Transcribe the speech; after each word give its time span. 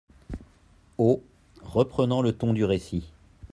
Haut, 0.97 1.21
reprenant 1.61 2.23
le 2.23 2.31
ton 2.33 2.53
du 2.53 2.65
récit. 2.65 3.05